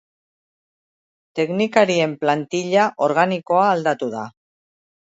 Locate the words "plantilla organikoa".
2.25-3.71